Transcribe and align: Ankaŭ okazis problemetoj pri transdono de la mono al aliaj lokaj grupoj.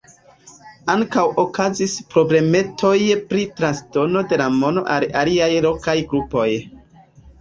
Ankaŭ 0.93 1.25
okazis 1.43 1.93
problemetoj 2.15 2.95
pri 3.33 3.45
transdono 3.61 4.25
de 4.33 4.41
la 4.45 4.49
mono 4.57 4.85
al 4.97 5.07
aliaj 5.25 5.51
lokaj 5.67 5.97
grupoj. 6.15 6.49